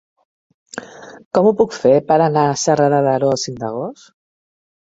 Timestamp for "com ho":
1.37-1.51